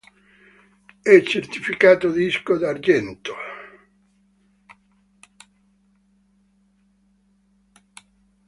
È 1.03 1.21
certificato 1.21 2.09
disco 2.09 2.57
d'argento. 2.57 3.33